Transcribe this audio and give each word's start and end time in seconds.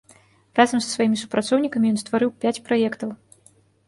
Разам 0.59 0.79
са 0.85 0.85
сваімі 0.93 1.19
супрацоўнікамі 1.23 1.91
ён 1.93 1.99
стварыў 2.03 2.31
пяць 2.47 2.63
праектаў. 2.71 3.13